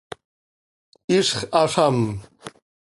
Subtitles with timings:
[1.15, 1.97] ¡Hizx azám!